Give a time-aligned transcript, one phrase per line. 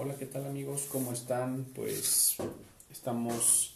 [0.00, 0.86] Hola, ¿qué tal amigos?
[0.92, 1.64] ¿Cómo están?
[1.74, 2.36] Pues
[2.88, 3.74] estamos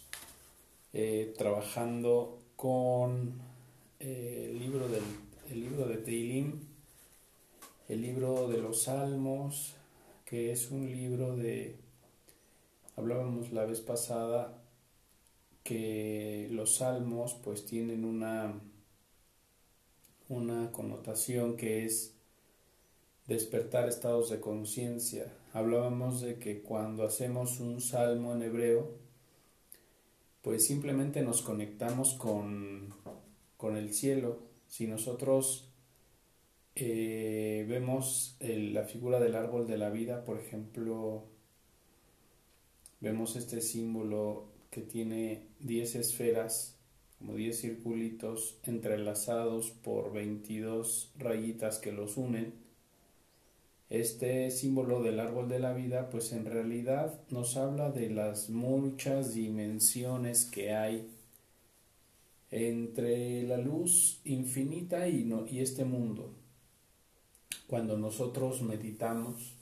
[0.93, 3.41] eh, trabajando con
[3.99, 5.03] eh, el libro del
[5.51, 6.61] el libro de Teilim,
[7.89, 9.73] el libro de los Salmos,
[10.23, 11.75] que es un libro de
[12.95, 14.63] hablábamos la vez pasada
[15.65, 18.61] que los salmos pues tienen una
[20.29, 22.13] una connotación que es
[23.27, 25.42] despertar estados de conciencia.
[25.53, 28.97] Hablábamos de que cuando hacemos un salmo en hebreo,
[30.41, 32.95] pues simplemente nos conectamos con,
[33.55, 34.39] con el cielo.
[34.67, 35.69] Si nosotros
[36.73, 41.25] eh, vemos la figura del árbol de la vida, por ejemplo,
[42.99, 46.79] vemos este símbolo que tiene 10 esferas,
[47.19, 52.62] como 10 circulitos entrelazados por 22 rayitas que los unen
[53.89, 59.33] este símbolo del árbol de la vida, pues en realidad nos habla de las muchas
[59.33, 61.09] dimensiones que hay
[62.49, 66.33] entre la luz infinita y, y este mundo.
[67.67, 69.55] Cuando nosotros meditamos,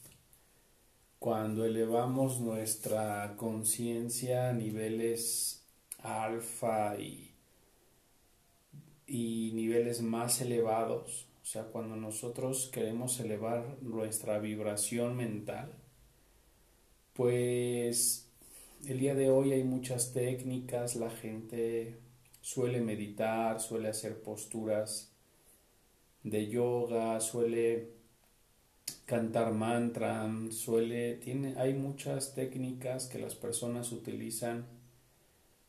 [1.17, 5.63] cuando elevamos nuestra conciencia a niveles
[5.99, 7.33] alfa y,
[9.07, 15.71] y niveles más elevados, o sea, cuando nosotros queremos elevar nuestra vibración mental,
[17.13, 18.29] pues
[18.87, 21.97] el día de hoy hay muchas técnicas, la gente
[22.41, 25.11] suele meditar, suele hacer posturas
[26.23, 27.89] de yoga, suele
[29.05, 34.67] cantar mantra, suele tiene hay muchas técnicas que las personas utilizan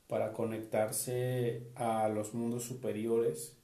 [0.07, 3.57] para conectarse a los mundos superiores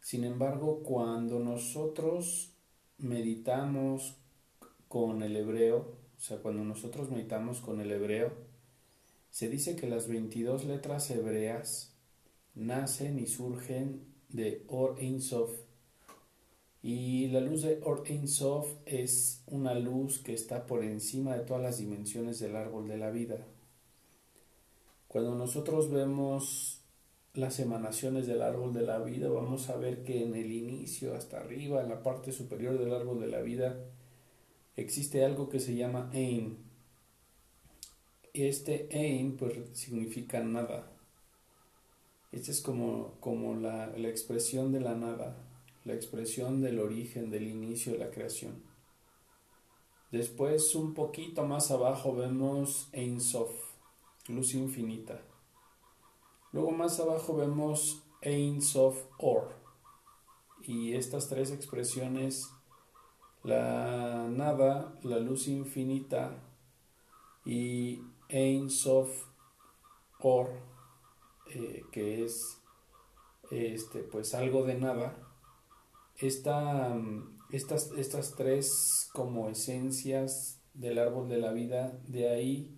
[0.00, 2.52] sin embargo, cuando nosotros
[2.98, 4.16] meditamos
[4.88, 8.32] con el hebreo, o sea, cuando nosotros meditamos con el hebreo,
[9.30, 11.94] se dice que las 22 letras hebreas
[12.54, 15.52] nacen y surgen de Or Sof.
[16.82, 21.44] Y la luz de Or Ein Sof es una luz que está por encima de
[21.44, 23.46] todas las dimensiones del árbol de la vida.
[25.08, 26.77] Cuando nosotros vemos
[27.38, 31.38] las emanaciones del árbol de la vida, vamos a ver que en el inicio, hasta
[31.38, 33.78] arriba, en la parte superior del árbol de la vida,
[34.76, 36.58] existe algo que se llama Ein.
[38.34, 40.90] Este Ein pues significa nada.
[42.32, 45.36] Esta es como, como la, la expresión de la nada,
[45.84, 48.62] la expresión del origen, del inicio de la creación.
[50.10, 53.52] Después, un poquito más abajo, vemos Ein Sof,
[54.26, 55.22] luz infinita.
[56.58, 59.54] Luego más abajo vemos Ein Sof Or.
[60.60, 62.50] Y estas tres expresiones,
[63.44, 66.42] la nada, la luz infinita
[67.44, 69.08] y Ein Sof
[70.18, 70.50] Or,
[71.54, 72.60] eh, que es
[73.52, 75.16] este, pues algo de nada,
[76.16, 77.00] esta,
[77.52, 82.76] estas, estas tres como esencias del árbol de la vida, de ahí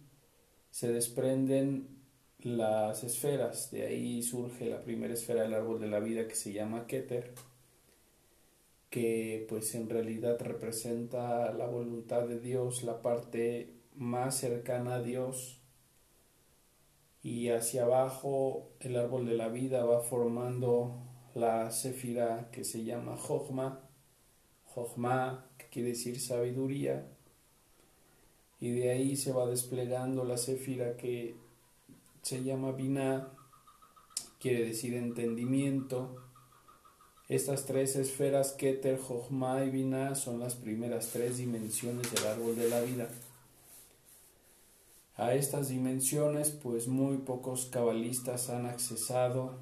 [0.70, 1.99] se desprenden
[2.42, 3.70] las esferas.
[3.70, 7.32] De ahí surge la primera esfera del árbol de la vida que se llama Keter,
[8.90, 15.58] que pues en realidad representa la voluntad de Dios, la parte más cercana a Dios.
[17.22, 20.96] Y hacia abajo el árbol de la vida va formando
[21.34, 23.80] la sefira que se llama Jochma,
[24.64, 27.06] Jochma que quiere decir sabiduría,
[28.60, 31.34] y de ahí se va desplegando la sefira que
[32.22, 33.28] se llama Binah,
[34.38, 36.16] quiere decir entendimiento.
[37.28, 42.68] Estas tres esferas, Keter, Jochma y Binah, son las primeras tres dimensiones del árbol de
[42.68, 43.08] la vida.
[45.16, 49.58] A estas dimensiones, pues muy pocos cabalistas han accesado,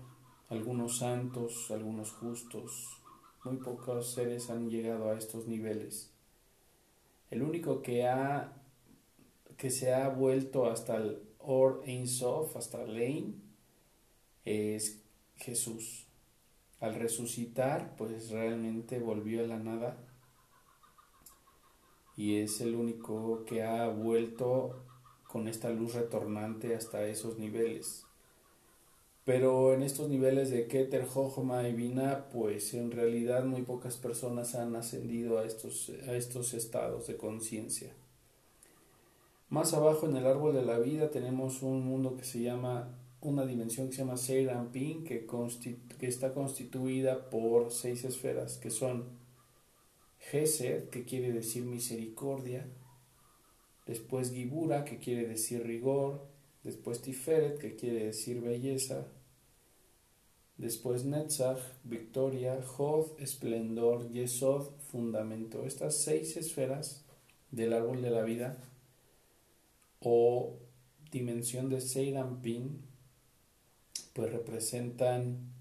[0.49, 3.01] algunos santos, algunos justos,
[3.45, 6.11] muy pocos seres han llegado a estos niveles.
[7.31, 8.55] El único que ha
[9.59, 13.43] que se ha vuelto hasta el Or Ein Sof, hasta Lein,
[14.45, 15.01] es
[15.37, 16.07] Jesús.
[16.81, 19.97] Al resucitar, pues realmente volvió a la nada
[22.19, 24.83] y es el único que ha vuelto
[25.29, 28.05] con esta luz retornante hasta esos niveles.
[29.25, 34.55] Pero en estos niveles de Keter, Jochma y Vina, pues en realidad muy pocas personas
[34.55, 37.93] han ascendido a estos, a estos estados de conciencia.
[39.51, 43.47] Más abajo en el árbol de la vida tenemos un mundo que se llama, una
[43.47, 45.27] dimensión que se llama Seiranpin, que,
[45.99, 49.07] que está constituida por seis esferas, que son
[50.19, 52.67] Gesed, que quiere decir misericordia,
[53.87, 56.27] después Gibura, que quiere decir rigor,
[56.63, 59.07] después Tiferet, que quiere decir belleza,
[60.59, 65.65] después Netzach, victoria, Hod, esplendor, Yesod, fundamento.
[65.65, 67.07] Estas seis esferas
[67.51, 68.59] del árbol de la vida
[70.01, 70.59] o
[71.11, 72.83] dimensión de Seirampin,
[74.13, 75.53] pues representan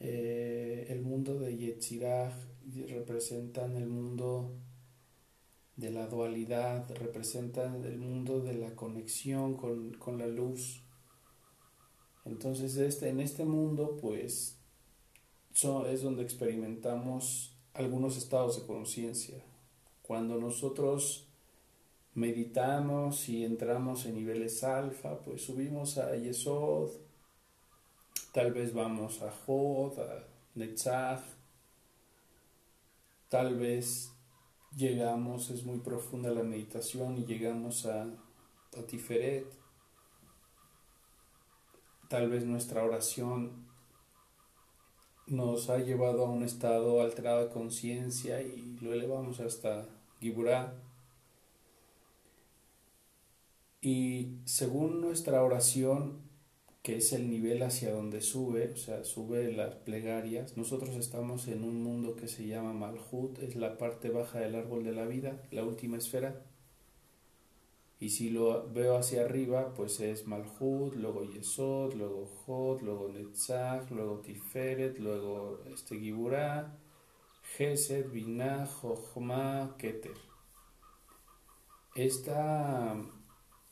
[0.00, 2.32] eh, el mundo de Yetzirah,
[2.88, 4.52] representan el mundo
[5.76, 10.82] de la dualidad, representan el mundo de la conexión con, la luz.
[12.24, 14.58] Entonces este, en este mundo pues
[15.88, 19.42] es donde experimentamos algunos estados de conciencia.
[20.02, 21.25] Cuando nosotros
[22.16, 26.90] meditamos y entramos en niveles alfa, pues subimos a Yesod,
[28.32, 30.24] tal vez vamos a Hod, a
[30.54, 31.22] Netzach,
[33.28, 34.12] tal vez
[34.74, 39.46] llegamos, es muy profunda la meditación y llegamos a, a Tiferet.
[42.08, 43.66] Tal vez nuestra oración
[45.26, 49.86] nos ha llevado a un estado alterado de conciencia y lo elevamos hasta
[50.20, 50.85] Giburá.
[53.86, 56.18] Y según nuestra oración,
[56.82, 60.56] que es el nivel hacia donde sube, o sea, sube las plegarias.
[60.56, 64.82] Nosotros estamos en un mundo que se llama Malhut, es la parte baja del árbol
[64.82, 66.42] de la vida, la última esfera.
[68.00, 73.88] Y si lo veo hacia arriba, pues es Malhut, luego Yesod, luego Hod, luego Netzach,
[73.92, 76.76] luego Tiferet, luego este Giburá,
[78.12, 80.18] Binah, Jochma, Keter.
[81.94, 83.00] Esta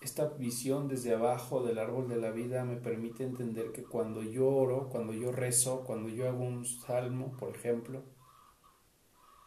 [0.05, 4.49] esta visión desde abajo del árbol de la vida me permite entender que cuando yo
[4.49, 8.03] oro, cuando yo rezo, cuando yo hago un salmo, por ejemplo,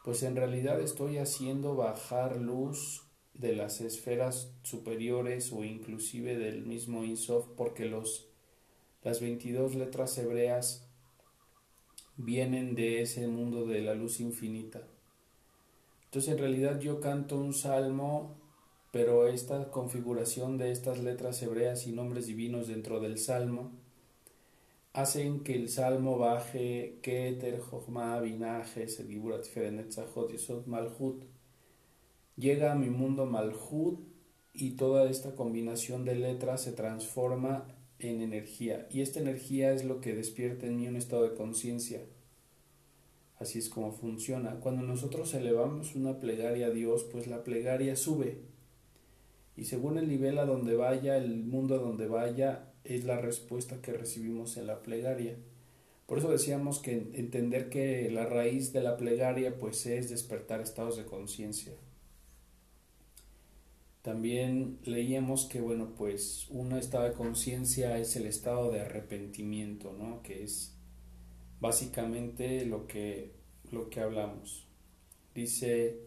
[0.03, 3.03] pues en realidad estoy haciendo bajar luz
[3.35, 8.27] de las esferas superiores o inclusive del mismo Insof porque los,
[9.03, 10.89] las 22 letras hebreas
[12.15, 14.87] vienen de ese mundo de la luz infinita.
[16.05, 18.36] Entonces en realidad yo canto un salmo
[18.97, 23.73] pero esta configuración de estas letras hebreas y nombres divinos dentro del salmo
[24.91, 31.25] hacen que el salmo baje Keter, Jochma, Binaje, Sediburat, Ferenetzahot, Yesod, Malhut.
[32.37, 33.99] Llega a mi mundo Malhut
[34.51, 37.67] y toda esta combinación de letras se transforma
[37.99, 38.87] en energía.
[38.89, 42.01] Y esta energía es lo que despierta en mí un estado de conciencia.
[43.37, 44.59] Así es como funciona.
[44.59, 48.56] Cuando nosotros elevamos una plegaria a Dios, pues la plegaria sube
[49.57, 53.81] y según el nivel a donde vaya, el mundo a donde vaya, es la respuesta
[53.81, 55.35] que recibimos en la plegaria.
[56.05, 60.95] Por eso decíamos que entender que la raíz de la plegaria pues es despertar estados
[60.95, 61.73] de conciencia.
[64.03, 70.21] También leíamos que bueno, pues un estado de conciencia es el estado de arrepentimiento, ¿no?
[70.21, 70.77] Que es
[71.59, 73.33] básicamente lo que
[73.71, 74.65] lo que hablamos.
[75.35, 75.99] Dice,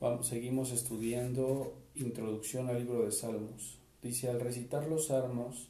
[0.00, 3.76] vamos, seguimos estudiando Introducción al libro de Salmos.
[4.02, 5.68] Dice, al recitar los salmos,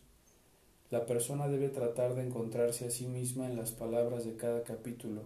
[0.91, 5.23] la persona debe tratar de encontrarse a sí misma en las palabras de cada capítulo,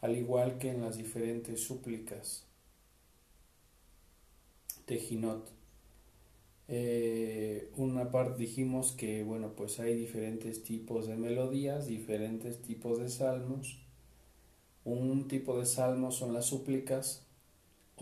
[0.00, 2.46] al igual que en las diferentes súplicas.
[4.86, 5.50] Tejinot.
[6.68, 13.10] Eh, una parte dijimos que, bueno, pues hay diferentes tipos de melodías, diferentes tipos de
[13.10, 13.78] salmos.
[14.84, 17.26] Un tipo de salmos son las súplicas,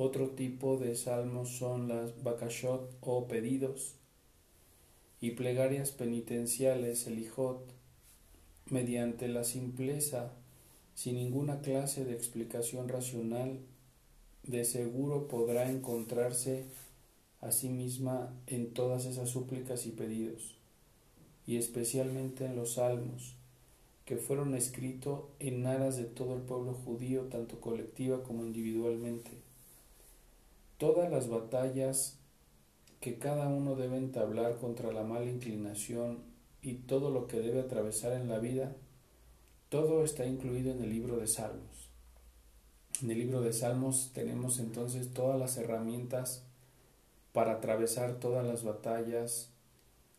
[0.01, 3.97] otro tipo de salmos son las bakashot o pedidos
[5.21, 7.61] y plegarias penitenciales, el ijot,
[8.71, 10.35] mediante la simpleza,
[10.95, 13.59] sin ninguna clase de explicación racional,
[14.45, 16.67] de seguro podrá encontrarse
[17.41, 20.55] a sí misma en todas esas súplicas y pedidos,
[21.45, 23.35] y especialmente en los salmos,
[24.05, 29.48] que fueron escritos en aras de todo el pueblo judío, tanto colectiva como individualmente
[30.79, 32.19] todas las batallas
[33.01, 36.21] que cada uno debe entablar contra la mala inclinación
[36.63, 38.75] y todo lo que debe atravesar en la vida,
[39.69, 41.91] todo está incluido en el libro de Salmos.
[43.03, 46.45] En el libro de Salmos tenemos entonces todas las herramientas
[47.33, 49.53] para atravesar todas las batallas,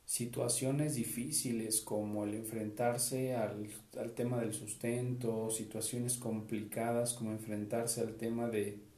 [0.05, 8.15] situaciones difíciles como el enfrentarse al, al tema del sustento, situaciones complicadas como enfrentarse al
[8.15, 8.88] tema de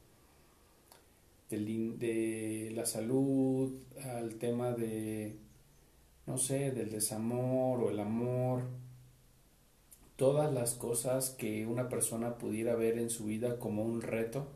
[1.58, 5.38] de la salud, al tema de,
[6.26, 8.64] no sé, del desamor o el amor,
[10.16, 14.48] todas las cosas que una persona pudiera ver en su vida como un reto,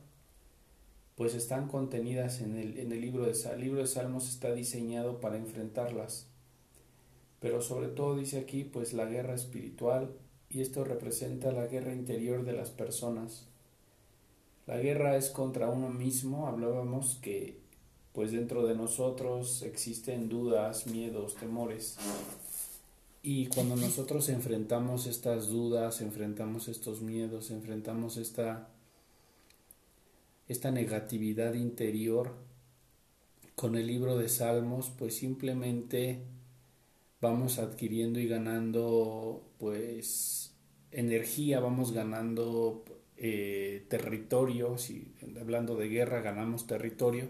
[1.16, 3.58] pues están contenidas en el, en el libro de Salmos.
[3.58, 6.28] El libro de Salmos está diseñado para enfrentarlas.
[7.40, 10.16] Pero sobre todo dice aquí pues la guerra espiritual
[10.50, 13.48] y esto representa la guerra interior de las personas.
[14.68, 17.60] La guerra es contra uno mismo, hablábamos que
[18.14, 21.98] pues dentro de nosotros existen dudas, miedos, temores.
[23.22, 28.70] Y cuando nosotros enfrentamos estas dudas, enfrentamos estos miedos, enfrentamos esta
[30.48, 32.34] esta negatividad interior
[33.56, 36.22] con el libro de Salmos, pues simplemente
[37.20, 40.54] vamos adquiriendo y ganando pues
[40.92, 42.84] energía, vamos ganando
[43.18, 47.30] eh, territorio, si hablando de guerra ganamos territorio,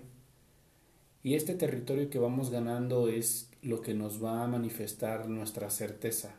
[1.24, 6.36] y este territorio que vamos ganando es lo que nos va a manifestar nuestra certeza.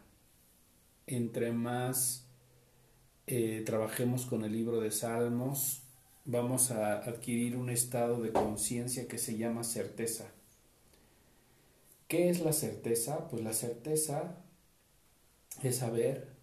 [1.08, 2.28] Entre más
[3.26, 5.82] eh, trabajemos con el libro de Salmos,
[6.24, 10.30] vamos a adquirir un estado de conciencia que se llama certeza.
[12.06, 13.28] ¿Qué es la certeza?
[13.28, 14.36] Pues la certeza
[15.64, 16.36] es saber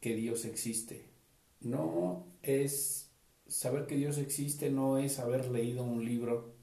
[0.00, 1.15] que Dios existe.
[1.60, 3.10] No es
[3.46, 6.54] saber que Dios existe, no es haber leído un libro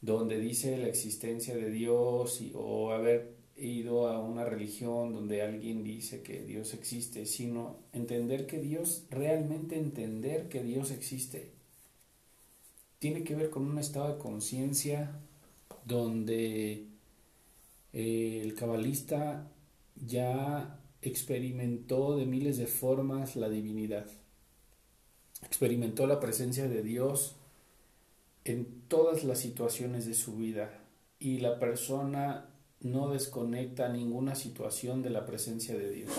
[0.00, 6.22] donde dice la existencia de Dios o haber ido a una religión donde alguien dice
[6.22, 11.50] que Dios existe, sino entender que Dios, realmente entender que Dios existe,
[12.98, 15.20] tiene que ver con un estado de conciencia
[15.84, 16.86] donde
[17.92, 19.50] eh, el cabalista
[19.96, 24.06] ya experimentó de miles de formas la divinidad,
[25.44, 27.36] experimentó la presencia de Dios
[28.44, 30.80] en todas las situaciones de su vida
[31.18, 32.50] y la persona
[32.80, 36.12] no desconecta ninguna situación de la presencia de Dios.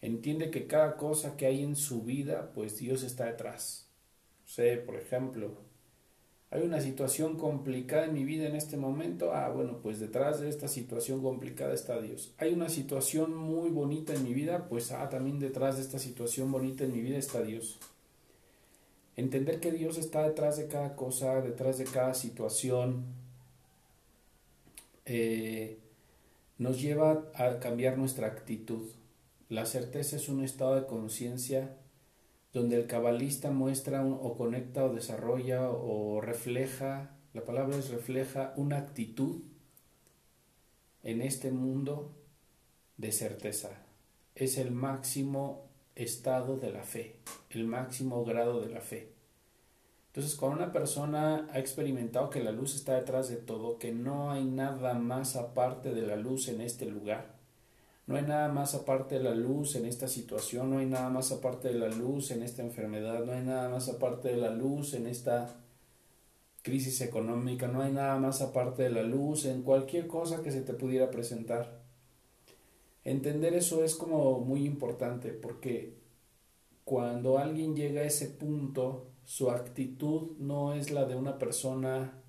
[0.00, 3.88] Entiende que cada cosa que hay en su vida, pues Dios está detrás.
[4.44, 5.56] Sé, por ejemplo,
[6.50, 9.32] hay una situación complicada en mi vida en este momento.
[9.32, 12.32] Ah, bueno, pues detrás de esta situación complicada está Dios.
[12.38, 16.52] Hay una situación muy bonita en mi vida, pues ah, también detrás de esta situación
[16.52, 17.78] bonita en mi vida está Dios.
[19.16, 23.04] Entender que Dios está detrás de cada cosa, detrás de cada situación,
[25.06, 25.78] eh,
[26.58, 28.90] nos lleva a cambiar nuestra actitud.
[29.48, 31.76] La certeza es un estado de conciencia
[32.54, 38.78] donde el cabalista muestra o conecta o desarrolla o refleja, la palabra es refleja una
[38.78, 39.42] actitud
[41.02, 42.14] en este mundo
[42.96, 43.70] de certeza.
[44.36, 47.16] Es el máximo estado de la fe,
[47.50, 49.12] el máximo grado de la fe.
[50.06, 54.30] Entonces, cuando una persona ha experimentado que la luz está detrás de todo, que no
[54.30, 57.33] hay nada más aparte de la luz en este lugar,
[58.06, 61.32] no hay nada más aparte de la luz en esta situación, no hay nada más
[61.32, 64.94] aparte de la luz en esta enfermedad, no hay nada más aparte de la luz
[64.94, 65.56] en esta
[66.62, 70.62] crisis económica, no hay nada más aparte de la luz en cualquier cosa que se
[70.62, 71.82] te pudiera presentar.
[73.04, 75.98] Entender eso es como muy importante porque
[76.84, 82.23] cuando alguien llega a ese punto su actitud no es la de una persona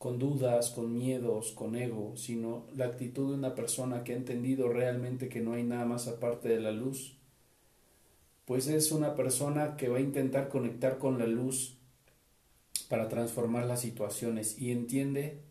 [0.00, 4.70] con dudas, con miedos, con ego, sino la actitud de una persona que ha entendido
[4.70, 7.18] realmente que no hay nada más aparte de la luz.
[8.46, 11.76] Pues es una persona que va a intentar conectar con la luz
[12.88, 15.42] para transformar las situaciones y entiende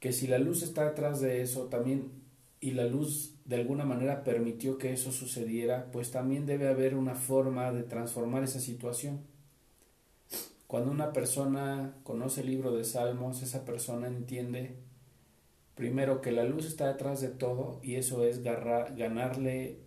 [0.00, 2.10] que si la luz está detrás de eso también
[2.58, 7.14] y la luz de alguna manera permitió que eso sucediera, pues también debe haber una
[7.14, 9.32] forma de transformar esa situación.
[10.74, 14.74] Cuando una persona conoce el libro de Salmos, esa persona entiende
[15.76, 19.78] primero que la luz está detrás de todo y eso es ganarle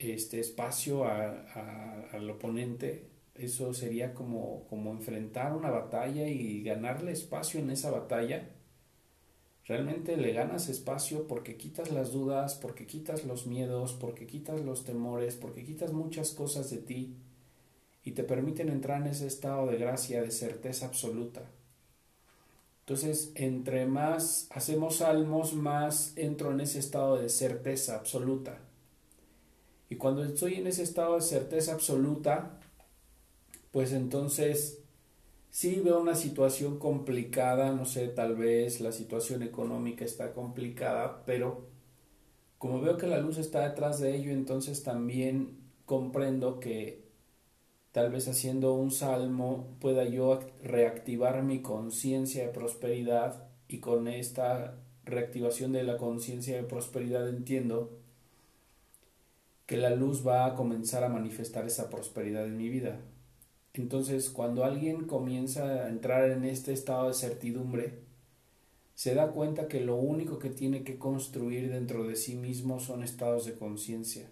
[0.00, 3.06] este espacio al oponente.
[3.36, 8.50] Eso sería como, como enfrentar una batalla y ganarle espacio en esa batalla.
[9.64, 14.82] Realmente le ganas espacio porque quitas las dudas, porque quitas los miedos, porque quitas los
[14.82, 17.16] temores, porque quitas muchas cosas de ti
[18.04, 21.42] y te permiten entrar en ese estado de gracia, de certeza absoluta.
[22.80, 28.58] Entonces, entre más hacemos salmos, más entro en ese estado de certeza absoluta.
[29.88, 32.58] Y cuando estoy en ese estado de certeza absoluta,
[33.70, 34.80] pues entonces
[35.50, 41.68] sí veo una situación complicada, no sé, tal vez la situación económica está complicada, pero
[42.58, 46.99] como veo que la luz está detrás de ello, entonces también comprendo que
[47.92, 54.76] Tal vez haciendo un salmo pueda yo reactivar mi conciencia de prosperidad y con esta
[55.04, 57.90] reactivación de la conciencia de prosperidad entiendo
[59.66, 63.00] que la luz va a comenzar a manifestar esa prosperidad en mi vida.
[63.72, 68.00] Entonces, cuando alguien comienza a entrar en este estado de certidumbre,
[68.94, 73.02] se da cuenta que lo único que tiene que construir dentro de sí mismo son
[73.02, 74.28] estados de conciencia.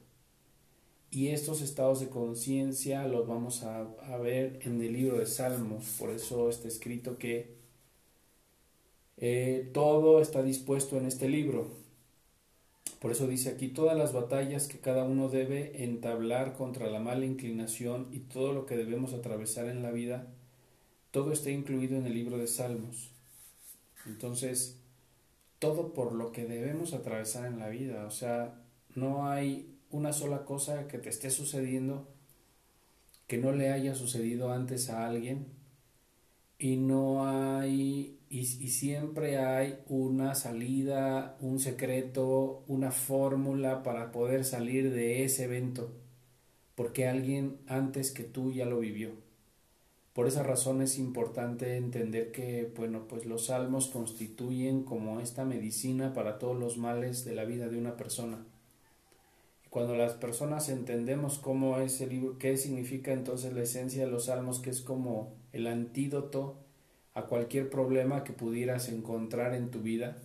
[1.11, 3.85] Y estos estados de conciencia los vamos a,
[4.19, 5.97] ver en el libro de Salmos.
[5.99, 7.57] Por eso está escrito que
[9.17, 11.69] eh, todo está dispuesto en este libro.
[13.01, 17.25] Por eso dice aquí todas las batallas que cada uno debe entablar contra la mala
[17.25, 20.27] inclinación y todo lo que debemos atravesar en la vida,
[21.11, 23.11] todo está incluido en el libro de Salmos.
[24.05, 24.79] Entonces,
[25.59, 28.61] todo por lo que debemos atravesar en la vida, o sea,
[28.95, 32.09] no hay una sola cosa que te esté sucediendo
[33.27, 35.47] que no le haya sucedido antes a alguien
[36.59, 44.93] y no hay y, siempre hay una salida, un secreto, una fórmula para poder salir
[44.93, 45.93] de ese evento,
[46.75, 49.13] porque alguien antes que tú ya lo vivió.
[50.13, 56.13] Por esa razón es importante entender que, bueno, pues los salmos constituyen como esta medicina
[56.13, 58.45] para todos los males de la vida de una persona.
[59.71, 64.27] Cuando las personas entendemos cómo es el libro, qué significa entonces la esencia de los
[64.27, 66.57] salmos, que es como el antídoto
[67.13, 70.17] a cualquier problema que pudieras encontrar en tu vida.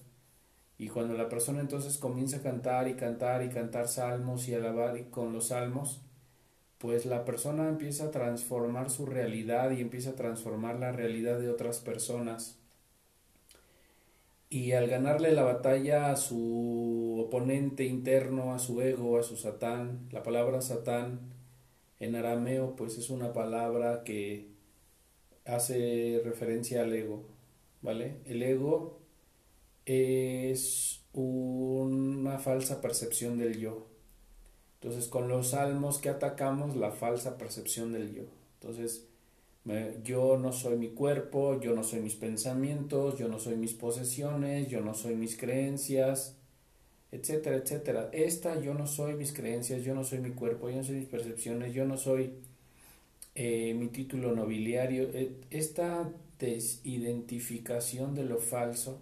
[0.78, 4.98] Y cuando la persona entonces comienza a cantar y cantar y cantar salmos y alabar
[4.98, 6.02] y con los salmos,
[6.78, 11.50] pues la persona empieza a transformar su realidad y empieza a transformar la realidad de
[11.50, 12.63] otras personas.
[14.54, 20.08] Y al ganarle la batalla a su oponente interno, a su ego, a su satán,
[20.12, 21.22] la palabra satán
[22.00, 24.52] en arameo pues es una palabra que
[25.44, 27.24] hace referencia al ego,
[27.82, 28.18] ¿vale?
[28.26, 29.00] El ego
[29.88, 33.88] es una falsa percepción del yo.
[34.76, 38.26] Entonces, con los salmos que atacamos la falsa percepción del yo.
[38.62, 39.08] Entonces,
[40.04, 44.68] yo no soy mi cuerpo, yo no soy mis pensamientos, yo no soy mis posesiones,
[44.68, 46.36] yo no soy mis creencias,
[47.12, 48.10] etcétera, etcétera.
[48.12, 51.08] Esta yo no soy mis creencias, yo no soy mi cuerpo, yo no soy mis
[51.08, 52.34] percepciones, yo no soy
[53.36, 59.02] eh, mi título nobiliario, eh, esta desidentificación de lo falso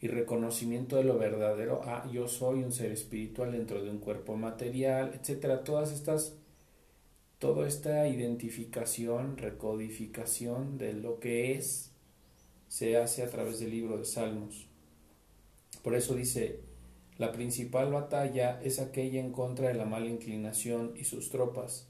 [0.00, 4.36] y reconocimiento de lo verdadero, ah, yo soy un ser espiritual dentro de un cuerpo
[4.36, 6.36] material, etcétera, todas estas,
[7.42, 11.90] toda esta identificación, recodificación de lo que es,
[12.68, 14.68] se hace a través del libro de Salmos.
[15.82, 16.60] Por eso dice,
[17.18, 21.88] la principal batalla es aquella en contra de la mala inclinación y sus tropas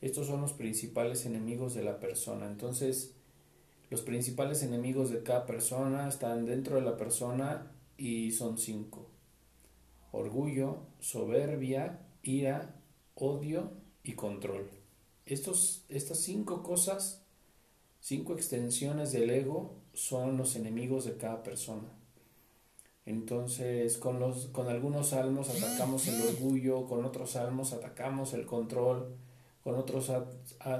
[0.00, 2.46] estos son los principales enemigos de la persona.
[2.46, 3.16] Entonces,
[3.90, 9.10] los principales enemigos de cada persona están dentro de la persona y son cinco.
[10.12, 12.76] Orgullo, soberbia, ira,
[13.16, 13.72] odio
[14.04, 14.77] y control.
[15.28, 17.22] Estos, estas cinco cosas,
[18.00, 21.92] cinco extensiones del ego, son los enemigos de cada persona.
[23.04, 29.16] Entonces, con, los, con algunos salmos atacamos el orgullo, con otros salmos atacamos el control,
[29.62, 30.10] con otros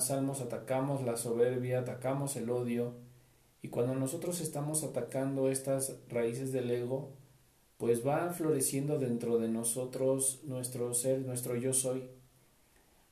[0.00, 2.94] salmos atacamos la soberbia, atacamos el odio.
[3.60, 7.12] Y cuando nosotros estamos atacando estas raíces del ego,
[7.76, 12.17] pues va floreciendo dentro de nosotros nuestro ser, nuestro yo soy.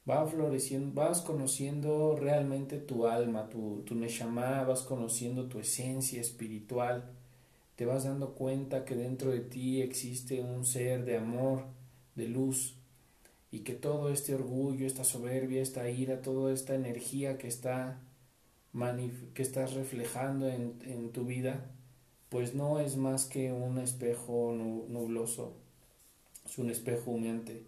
[0.08, 7.10] Va floreciendo, vas conociendo realmente tu alma, tu, tu neshama, vas conociendo tu esencia espiritual.
[7.74, 11.64] Te vas dando cuenta que dentro de ti existe un ser de amor,
[12.14, 12.76] de luz,
[13.50, 18.00] y que todo este orgullo, esta soberbia, esta ira, toda esta energía que está
[19.32, 21.70] que estás reflejando en, tu vida,
[22.28, 25.54] pues no es más que un espejo nubloso,
[26.44, 27.62] es un espejo humeante.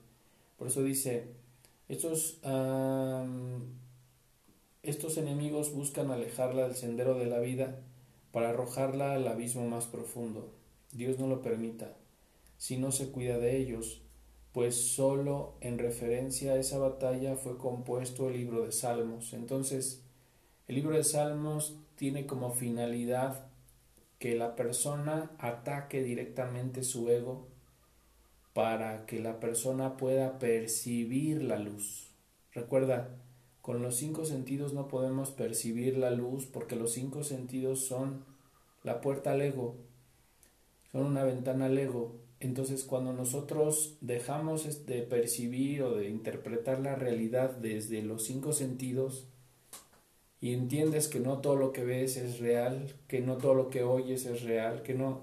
[0.58, 1.28] Por eso dice,
[1.88, 2.40] estos,
[4.82, 7.80] estos enemigos buscan alejarla del sendero de la vida
[8.32, 10.52] para arrojarla al abismo más profundo.
[10.92, 11.96] Dios no lo permita.
[12.56, 14.02] Si no se cuida de ellos,
[14.52, 19.32] pues solo en referencia a esa batalla fue compuesto el libro de Salmos.
[19.32, 20.02] Entonces,
[20.66, 23.46] el libro de Salmos tiene como finalidad
[24.18, 27.48] que la persona ataque directamente su ego
[28.58, 32.10] para que la persona pueda percibir la luz.
[32.52, 33.08] Recuerda,
[33.60, 38.24] con los cinco sentidos no podemos percibir la luz porque los cinco sentidos son
[38.82, 39.76] la puerta al ego,
[40.90, 42.16] son una ventana al ego.
[42.40, 49.28] Entonces cuando nosotros dejamos de percibir o de interpretar la realidad desde los cinco sentidos
[50.40, 53.84] y entiendes que no todo lo que ves es real, que no todo lo que
[53.84, 55.20] oyes es real, que no...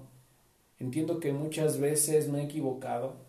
[0.78, 3.25] Entiendo que muchas veces me he equivocado.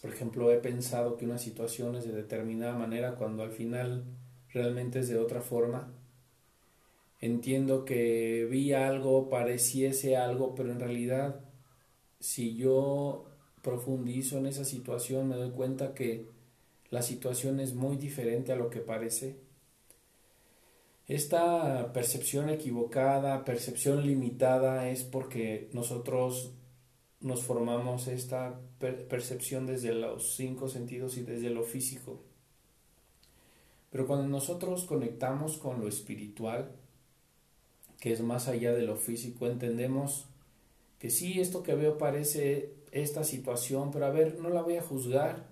[0.00, 4.04] Por ejemplo, he pensado que una situación es de determinada manera cuando al final
[4.52, 5.92] realmente es de otra forma.
[7.20, 11.40] Entiendo que vi algo, pareciese algo, pero en realidad
[12.18, 13.26] si yo
[13.62, 16.26] profundizo en esa situación me doy cuenta que
[16.90, 19.38] la situación es muy diferente a lo que parece.
[21.06, 26.52] Esta percepción equivocada, percepción limitada es porque nosotros
[27.20, 32.20] nos formamos esta percepción desde los cinco sentidos y desde lo físico.
[33.90, 36.72] Pero cuando nosotros conectamos con lo espiritual,
[37.98, 40.26] que es más allá de lo físico, entendemos
[40.98, 44.82] que sí, esto que veo parece esta situación, pero a ver, no la voy a
[44.82, 45.48] juzgar,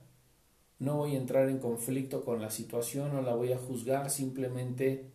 [0.78, 5.10] no voy a entrar en conflicto con la situación, no la voy a juzgar, simplemente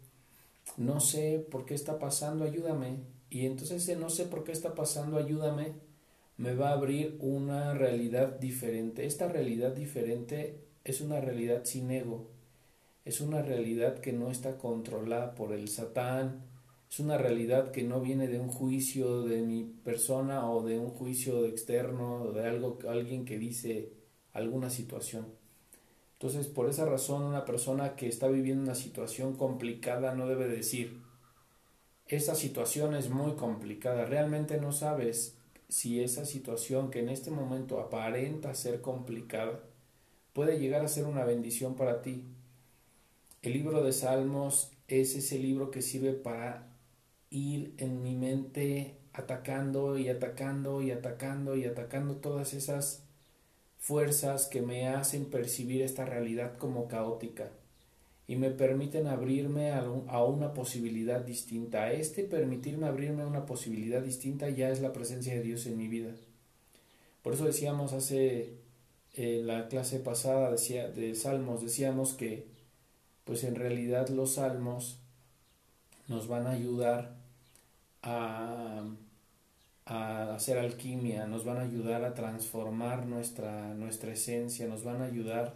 [0.78, 2.98] no sé por qué está pasando, ayúdame.
[3.30, 5.74] Y entonces ese no sé por qué está pasando, ayúdame,
[6.38, 9.06] me va a abrir una realidad diferente.
[9.06, 12.30] Esta realidad diferente es una realidad sin ego,
[13.06, 16.44] es una realidad que no está controlada por el satán,
[16.90, 20.90] es una realidad que no viene de un juicio de mi persona o de un
[20.90, 23.94] juicio externo o de algo alguien que dice
[24.32, 25.26] alguna situación.
[26.14, 31.02] Entonces, por esa razón, una persona que está viviendo una situación complicada no debe decir,
[32.08, 34.06] esa situación es muy complicada.
[34.06, 35.38] Realmente no sabes
[35.74, 39.60] si esa situación que en este momento aparenta ser complicada
[40.32, 42.26] puede llegar a ser una bendición para ti.
[43.42, 46.68] El libro de Salmos es ese libro que sirve para
[47.32, 53.02] ir en mi mente atacando y atacando y atacando y atacando todas esas
[53.80, 57.50] fuerzas que me hacen percibir esta realidad como caótica
[58.28, 61.92] y me permiten abrirme a, una posibilidad distinta.
[61.92, 65.88] Este permitirme abrirme a una posibilidad distinta ya es la presencia de Dios en mi
[65.88, 66.12] vida.
[67.22, 68.54] Por eso decíamos hace
[69.14, 72.48] en la clase pasada decía, de Salmos, decíamos que
[73.26, 74.98] pues en realidad los salmos
[76.08, 77.16] nos van a ayudar
[78.02, 78.84] a,
[79.86, 85.54] hacer alquimia, nos van a ayudar a transformar nuestra, nuestra esencia, nos van a ayudar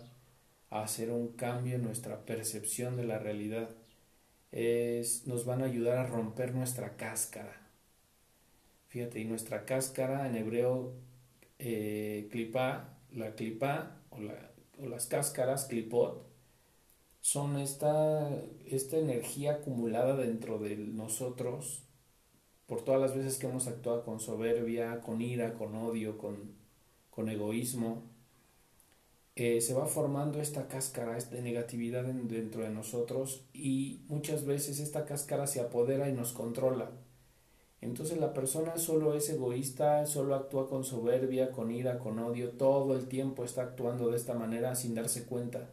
[0.69, 3.69] a hacer un cambio en nuestra percepción de la realidad.
[4.51, 7.61] Es, nos van a ayudar a romper nuestra cáscara.
[8.87, 10.93] Fíjate, y nuestra cáscara en hebreo,
[11.59, 12.29] eh,
[13.11, 14.17] la clipa o,
[14.83, 16.27] o las cáscaras, clipot,
[17.21, 18.29] son esta,
[18.65, 21.83] esta energía acumulada dentro de nosotros
[22.67, 28.03] por todas las veces que hemos actuado con soberbia, con ira, con odio, con, egoísmo.
[29.39, 35.05] Eh, se va formando esta cáscara de negatividad dentro de nosotros y muchas veces esta
[35.05, 36.89] cáscara se apodera y nos controla.
[37.79, 42.95] Entonces la persona solo es egoísta, solo actúa con soberbia, con ira, con odio, todo
[42.95, 45.69] el tiempo está actuando de esta manera sin darse cuenta.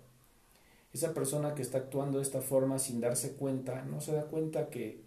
[0.93, 4.69] Esa persona que está actuando de esta forma sin darse cuenta, no se da cuenta
[4.69, 5.01] que,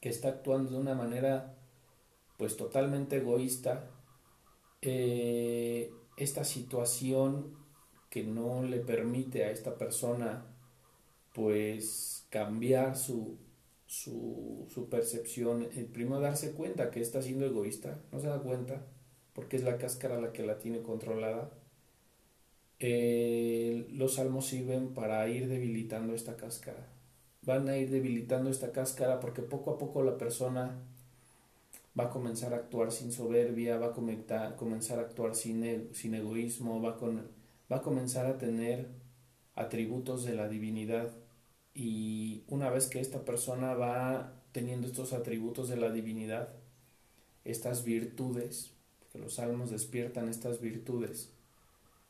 [0.00, 1.56] que está actuando de una manera
[2.38, 3.90] pues totalmente egoísta.
[4.80, 5.92] Eh,
[6.22, 7.56] esta situación
[8.10, 10.46] que no le permite a esta persona
[11.34, 13.36] pues cambiar su,
[13.86, 18.86] su, percepción, el primero darse cuenta que está siendo egoísta, no se da cuenta
[19.32, 21.50] porque es la cáscara la que la tiene controlada
[22.82, 26.88] eh, los salmos sirven para ir debilitando esta cáscara.
[27.42, 30.80] Van a ir debilitando esta cáscara porque poco a poco la persona
[32.00, 36.14] va a comenzar a actuar sin soberbia, va a comenzar a actuar sin, e, sin
[36.14, 37.28] egoísmo, va, con,
[37.70, 38.88] va a comenzar a tener
[39.54, 41.10] atributos de la divinidad.
[41.74, 46.48] Y una vez que esta persona va teniendo estos atributos de la divinidad,
[47.44, 48.72] estas virtudes,
[49.12, 51.32] que los salmos despiertan estas virtudes,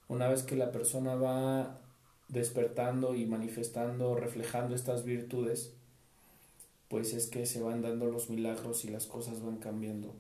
[0.09, 1.81] una vez que la persona va
[2.29, 5.75] despertando y manifestando, reflejando estas virtudes,
[6.91, 10.13] pues es que se van dando los milagros y las cosas van cambiando.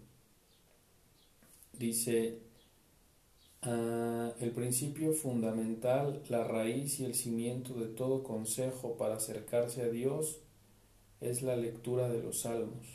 [1.76, 2.38] Dice,
[3.62, 9.88] ah, el principio fundamental, la raíz y el cimiento de todo consejo para acercarse a
[9.88, 10.38] Dios
[11.20, 12.86] es la lectura de los salmos.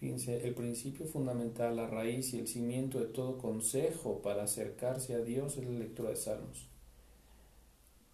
[0.00, 5.20] Fíjense, el principio fundamental, la raíz y el cimiento de todo consejo para acercarse a
[5.20, 6.68] Dios es la lectura de salmos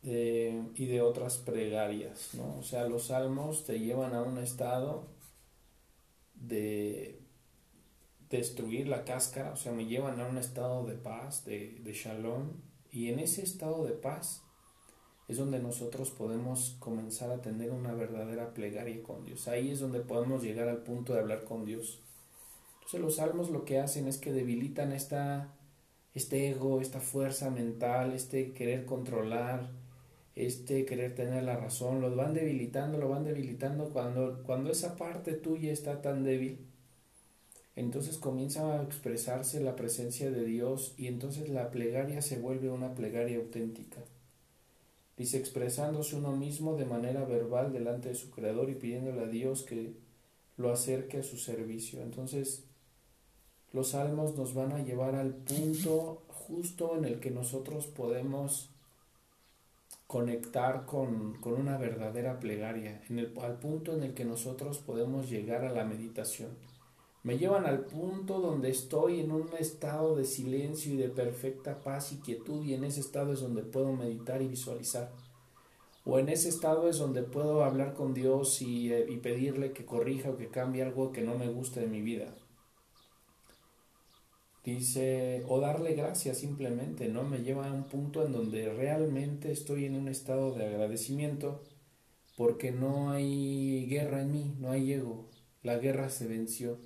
[0.04, 2.58] y de otras pregarias, ¿no?
[2.58, 5.06] O sea, los salmos te llevan a un estado
[6.34, 7.20] de
[8.28, 12.50] destruir la cáscara, o sea, me llevan a un estado de paz, de, de shalom,
[12.90, 14.42] y en ese estado de paz
[15.26, 19.48] es donde nosotros podemos comenzar a tener una verdadera plegaria con Dios.
[19.48, 22.00] Ahí es donde podemos llegar al punto de hablar con Dios.
[22.74, 25.54] Entonces los salmos lo que hacen es que debilitan esta,
[26.12, 29.70] este ego, esta fuerza mental, este querer controlar,
[30.36, 35.32] este querer tener la razón, lo van debilitando, lo van debilitando cuando, cuando esa parte
[35.32, 36.58] tuya está tan débil.
[37.76, 42.94] Entonces comienza a expresarse la presencia de Dios y entonces la plegaria se vuelve una
[42.94, 44.00] plegaria auténtica.
[45.16, 49.62] Dice expresándose uno mismo de manera verbal delante de su creador y pidiéndole a Dios
[49.62, 49.92] que
[50.56, 52.02] lo acerque a su servicio.
[52.02, 52.64] Entonces
[53.72, 58.73] los salmos nos van a llevar al punto justo en el que nosotros podemos
[60.06, 65.64] conectar con, una verdadera plegaria, en el, al punto en el que nosotros podemos llegar
[65.64, 66.50] a la meditación.
[67.22, 72.12] Me llevan al punto donde estoy en un estado de silencio y de perfecta paz
[72.12, 75.10] y quietud y en ese estado es donde puedo meditar y visualizar.
[76.04, 79.86] O en ese estado es donde puedo hablar con Dios y, eh, y pedirle que
[79.86, 82.34] corrija o que cambie algo que no me guste de mi vida.
[84.64, 87.22] Dice, o darle gracias simplemente, ¿no?
[87.22, 91.60] Me lleva a un punto en donde realmente estoy en un estado de agradecimiento
[92.34, 95.28] porque no hay guerra en mí, no hay ego,
[95.62, 96.78] la guerra se venció.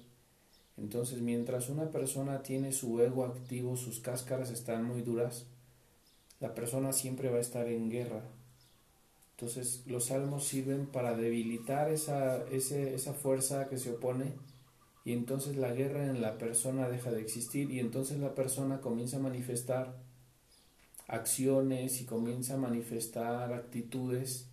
[0.76, 5.46] Entonces, mientras una persona tiene su ego activo, sus cáscaras están muy duras,
[6.40, 8.24] la persona siempre va a estar en guerra.
[9.36, 14.32] Entonces, los salmos sirven para debilitar esa, esa fuerza que se opone
[15.08, 19.16] y entonces la guerra en la persona deja de existir y entonces la persona comienza
[19.16, 19.96] a manifestar
[21.06, 24.48] acciones y comienza a manifestar actitudes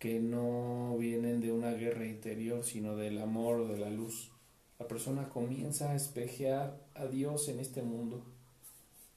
[0.00, 4.32] que no vienen de una guerra interior, sino del amor o de la luz.
[4.80, 8.24] La persona comienza a espejear a Dios en este mundo,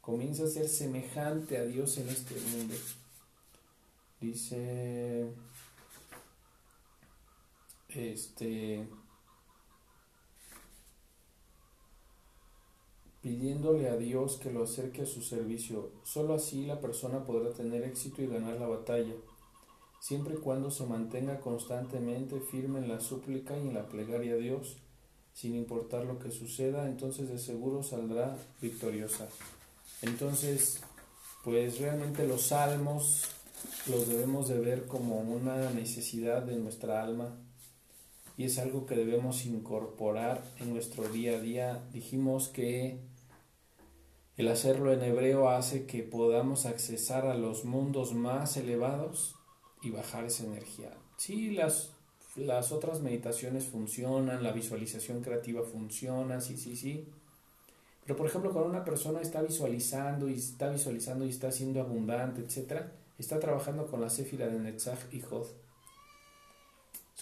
[0.01, 2.75] comienza a ser semejante a Dios en este mundo.
[4.21, 5.31] Dice,
[7.89, 8.87] este,
[13.23, 15.91] pidiéndole a Dios que lo acerque a su servicio.
[16.03, 19.13] Solo así la persona podrá tener éxito y ganar la batalla,
[20.01, 24.37] siempre y cuando se mantenga constantemente firme en la súplica y en la plegaria a
[24.37, 24.75] Dios,
[25.33, 29.29] sin importar lo que suceda, entonces de seguro saldrá victoriosa.
[30.01, 30.81] Entonces,
[31.45, 33.23] pues realmente los salmos
[33.87, 37.37] los debemos de ver como una necesidad de nuestra alma
[38.37, 41.83] y es algo que debemos incorporar en nuestro día a día.
[41.93, 42.99] Dijimos que
[44.37, 49.35] el hacerlo en hebreo hace que podamos accesar a los mundos más elevados
[49.81, 50.91] y bajar esa energía.
[51.17, 51.91] Sí, las,
[52.35, 57.07] las otras meditaciones funcionan, la visualización creativa funciona, sí, sí, sí.
[58.05, 62.41] Pero por ejemplo, cuando una persona está visualizando y está visualizando y está siendo abundante,
[62.41, 62.87] etc.,
[63.19, 65.47] está trabajando con la céfira de Netzach y Jod.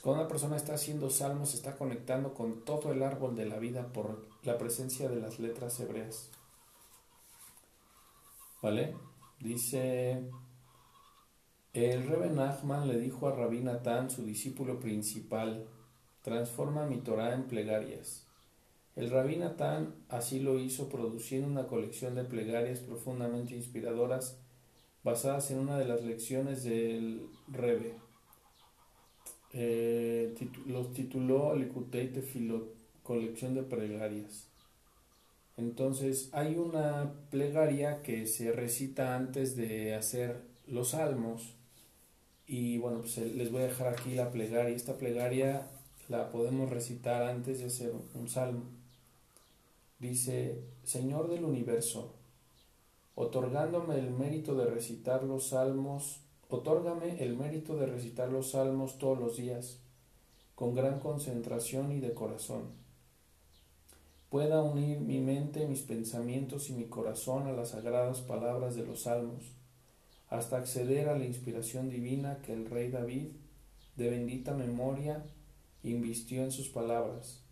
[0.01, 3.93] Cuando una persona está haciendo salmos, está conectando con todo el árbol de la vida
[3.93, 6.31] por la presencia de las letras hebreas.
[8.61, 8.95] ¿Vale?
[9.39, 10.29] Dice,
[11.73, 15.67] el Rebe Nachman le dijo a Rabbi Natán, su discípulo principal,
[16.21, 18.27] transforma mi Torah en plegarias.
[18.95, 24.37] El Rabbi Natán así lo hizo produciendo una colección de plegarias profundamente inspiradoras
[25.03, 27.95] basadas en una de las lecciones del Rebe.
[29.53, 30.35] Eh,
[30.67, 34.50] los tituló Likutei Tefilot, colección de plegarias.
[35.57, 41.55] Entonces hay una plegaria que se recita antes de hacer los salmos
[42.47, 44.75] y bueno, pues eh, les voy a dejar aquí la plegaria.
[44.75, 45.67] Esta plegaria
[46.09, 48.63] la podemos recitar antes de hacer un salmo.
[49.99, 52.15] Dice, Señor del universo,
[53.15, 59.19] otorgándome el mérito de recitar los salmos, otórgame el mérito de recitar los salmos todos
[59.19, 59.79] los días,
[60.55, 62.80] con gran concentración y de corazón
[64.31, 69.01] pueda unir mi mente, mis pensamientos y mi corazón a las sagradas palabras de los
[69.01, 69.43] salmos,
[70.29, 73.33] hasta acceder a la inspiración divina que el rey David,
[73.97, 75.25] de bendita memoria,
[75.83, 77.43] invistió en sus palabras,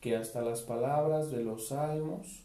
[0.00, 2.44] que hasta las palabras de los salmos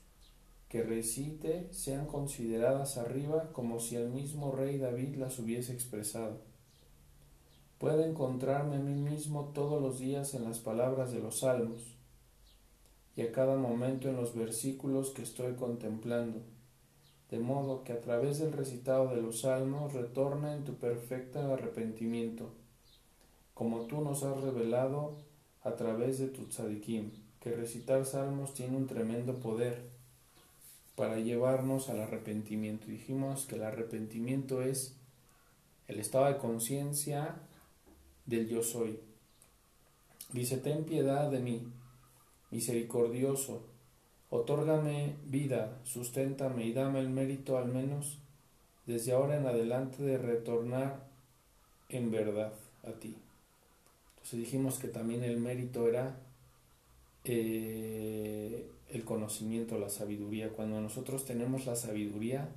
[0.70, 6.40] que recite sean consideradas arriba como si el mismo rey David las hubiese expresado.
[7.78, 11.99] Pueda encontrarme a mí mismo todos los días en las palabras de los salmos,
[13.20, 16.40] y a cada momento en los versículos que estoy contemplando,
[17.30, 22.54] de modo que a través del recitado de los salmos retorne en tu perfecto arrepentimiento,
[23.54, 25.18] como tú nos has revelado
[25.64, 29.90] a través de tu tzadikim, que recitar salmos tiene un tremendo poder
[30.96, 32.88] para llevarnos al arrepentimiento.
[32.88, 34.96] Dijimos que el arrepentimiento es
[35.90, 37.36] el estado de conciencia
[38.26, 38.98] del yo soy.
[40.32, 41.68] Dice, ten piedad de mí,
[42.52, 43.64] misericordioso,
[44.30, 48.20] otórgame vida, susténtame y dame el mérito al menos
[48.86, 51.08] desde ahora en adelante de retornar
[51.90, 53.16] en verdad a ti.
[54.16, 56.20] Entonces dijimos que también el mérito era
[57.24, 60.50] eh, el conocimiento, la sabiduría.
[60.50, 62.50] Cuando nosotros tenemos la sabiduría,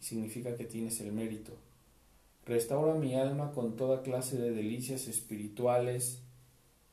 [0.00, 1.52] significa que tienes el mérito.
[2.46, 6.22] Restaura mi alma con toda clase de delicias espirituales,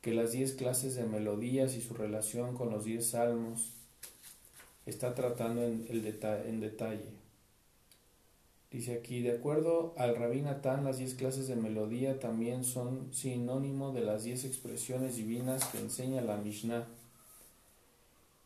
[0.01, 3.73] que las diez clases de melodías y su relación con los diez salmos
[4.85, 6.05] está tratando en, el
[6.45, 7.17] en detalle.
[8.71, 13.93] Dice aquí, de acuerdo al Rabí Natán, las diez clases de melodía también son sinónimo
[13.93, 16.85] de las diez expresiones divinas que enseña la Mishnah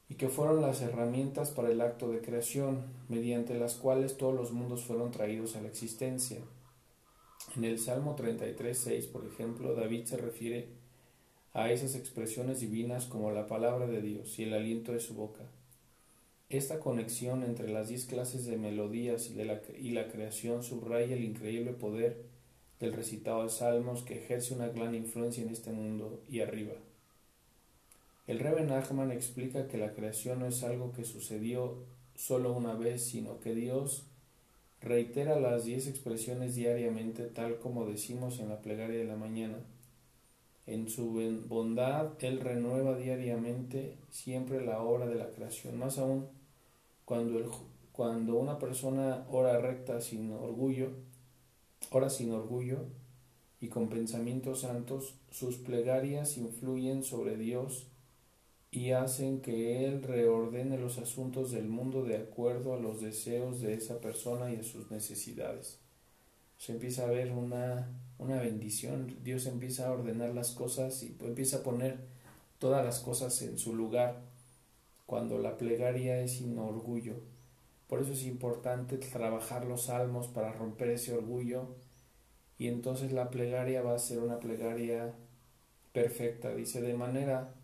[0.10, 4.52] y que fueron las herramientas para el acto de creación, mediante las cuales todos los
[4.52, 6.40] mundos fueron traídos a la existencia.
[7.56, 10.68] En el Salmo 33.6, por ejemplo, David se refiere
[11.54, 15.44] a esas expresiones divinas como la palabra de Dios y el aliento de su boca.
[16.50, 19.36] Esta conexión entre las diez clases de melodías y,
[19.92, 22.26] la, creación subraya el increíble poder
[22.80, 26.74] del recitado de salmos que ejerce una gran influencia en este mundo y arriba.
[28.28, 31.86] El Rebbe Nachman explica que la creación no es algo que sucedió
[32.16, 34.04] solo una vez, sino que Dios
[34.82, 39.58] reitera las diez expresiones diariamente, tal como decimos en la plegaria de la mañana.
[40.66, 41.12] En su
[41.48, 45.78] bondad, Él renueva diariamente siempre la obra de la creación.
[45.78, 46.28] Más aún,
[47.04, 47.46] cuando, el,
[47.92, 50.92] cuando una persona ora recta sin orgullo,
[51.90, 52.86] ora sin orgullo
[53.60, 57.88] y con pensamientos santos, sus plegarias influyen sobre Dios
[58.72, 63.74] y hacen que Él reordene los asuntos del mundo de acuerdo a los deseos de
[63.74, 65.81] esa persona y a sus necesidades.
[66.62, 71.58] Se empieza a ver una, una bendición, Dios empieza a ordenar las cosas y empieza
[71.58, 71.98] a poner
[72.60, 74.22] todas las cosas en su lugar
[75.08, 77.16] cuando la plegaria es sin orgullo.
[77.88, 81.66] Por eso es importante trabajar los salmos para romper ese orgullo
[82.60, 85.16] y entonces la plegaria va a ser una plegaria
[85.94, 86.54] perfecta.
[86.54, 87.56] Dice de manera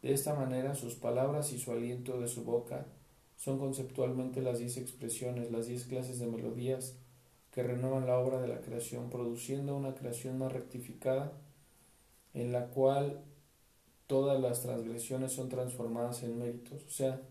[0.00, 2.86] de esta manera, sus palabras y su aliento de su boca
[3.36, 6.94] son conceptualmente las diez expresiones, las diez clases de melodías
[7.54, 11.32] que renuevan la obra de la creación, produciendo una creación más rectificada,
[12.32, 13.22] en la cual
[14.08, 16.84] todas las transgresiones son transformadas en méritos.
[16.84, 17.22] O sea,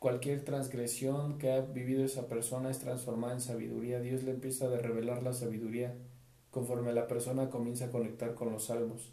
[0.00, 4.00] cualquier transgresión que ha vivido esa persona es transformada en sabiduría.
[4.00, 5.94] Dios le empieza a revelar la sabiduría
[6.50, 9.12] conforme la persona comienza a conectar con los salmos.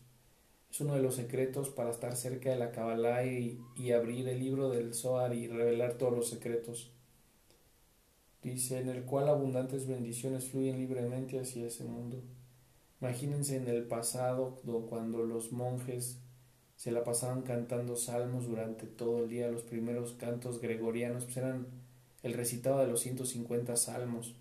[0.71, 3.59] Es uno de los secretos para estar cerca de la Kabbalah y,
[3.91, 6.91] abrir el libro del Zohar y revelar todos los secretos.
[8.41, 12.21] Dice, en el cual abundantes bendiciones fluyen libremente hacia ese mundo.
[13.01, 16.19] Imagínense en el pasado cuando los monjes
[16.75, 19.49] se la pasaban cantando salmos durante todo el día.
[19.49, 21.67] Los primeros cantos gregorianos pues eran
[22.23, 24.35] el recitado de los 150 salmos.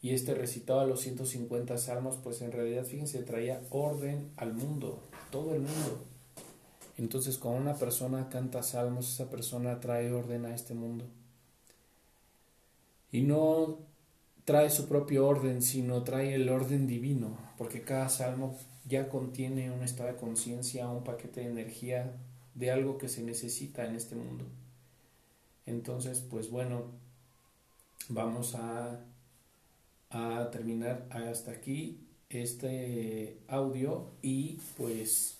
[0.00, 5.02] Y este recitado a los 150 salmos, pues en realidad, fíjense, traía orden al mundo,
[5.32, 6.04] todo el mundo.
[6.96, 11.04] Entonces, cuando una persona canta salmos, esa persona trae orden a este mundo.
[13.10, 13.78] Y no
[14.44, 19.82] trae su propio orden, sino trae el orden divino, porque cada salmo ya contiene un
[19.82, 22.16] estado de conciencia, un paquete de energía
[22.54, 24.44] de algo que se necesita en este mundo.
[25.66, 26.84] Entonces, pues bueno,
[28.08, 29.00] vamos a
[30.10, 35.38] a terminar hasta aquí este audio y pues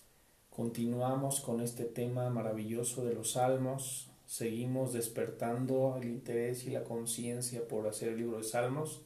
[0.50, 4.07] continuamos con este tema maravilloso de los salmos.
[4.28, 9.00] Seguimos despertando el interés y la conciencia por hacer el libro de salmos.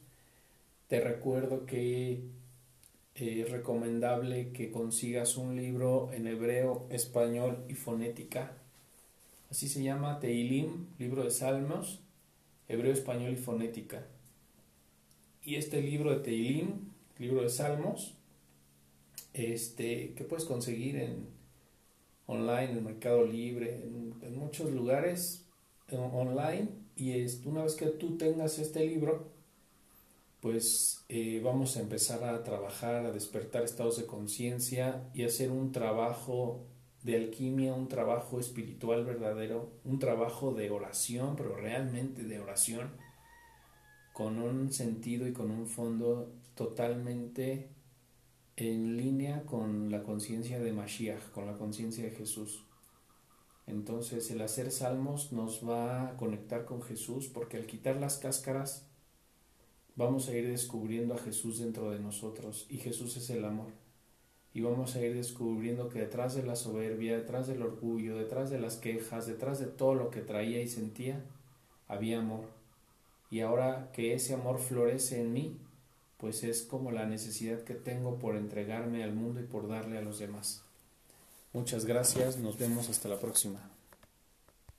[0.89, 2.23] Te recuerdo que
[3.15, 8.51] es recomendable que consigas un libro en hebreo, español y fonética.
[9.49, 12.01] Así se llama Teilim, libro de salmos,
[12.67, 14.05] hebreo, español y fonética.
[15.41, 18.15] Y este libro de Teilim, libro de Salmos,
[19.33, 21.27] este, que puedes conseguir en
[22.25, 25.45] online, en Mercado Libre, en, muchos lugares
[25.91, 26.69] online.
[26.95, 29.31] Y es, una vez que tú tengas este libro,
[30.41, 35.71] pues eh, vamos a empezar a trabajar, a despertar estados de conciencia y hacer un
[35.71, 36.65] trabajo
[37.03, 42.91] de alquimia, un trabajo espiritual verdadero, un trabajo de oración, pero realmente de oración
[44.13, 47.69] con un sentido y con un fondo totalmente
[48.55, 52.65] en línea con la conciencia de Mashiach, con la conciencia de Jesús.
[53.65, 58.85] Entonces el hacer salmos nos va a conectar con Jesús porque al quitar las cáscaras
[59.95, 63.71] vamos a ir descubriendo a Jesús dentro de nosotros y Jesús es el amor.
[64.53, 68.59] Y vamos a ir descubriendo que detrás de la soberbia, detrás del orgullo, detrás de
[68.59, 71.23] las quejas, detrás de todo lo que traía y sentía,
[71.87, 72.63] había amor
[73.33, 75.57] y ahora que ese amor florece en mí,
[76.23, 80.01] pues es como la necesidad que tengo por entregarme al mundo y por darle a
[80.01, 80.61] los demás.
[81.51, 83.72] Muchas gracias, nos vemos hasta la próxima.